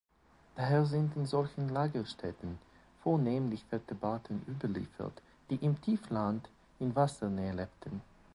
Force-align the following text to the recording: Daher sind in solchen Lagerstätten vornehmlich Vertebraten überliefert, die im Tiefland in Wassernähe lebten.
Daher 0.55 0.83
sind 0.87 1.15
in 1.15 1.27
solchen 1.27 1.69
Lagerstätten 1.69 2.57
vornehmlich 3.03 3.63
Vertebraten 3.65 4.41
überliefert, 4.47 5.21
die 5.51 5.57
im 5.57 5.79
Tiefland 5.79 6.49
in 6.79 6.95
Wassernähe 6.95 7.51
lebten. 7.53 8.01